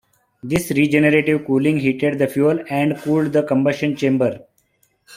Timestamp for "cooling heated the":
1.45-2.25